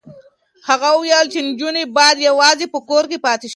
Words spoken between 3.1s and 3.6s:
کې پاتې شي.